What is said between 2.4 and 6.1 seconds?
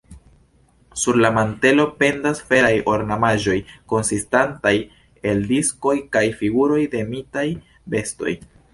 feraj ornamaĵoj konsistantaj el diskoj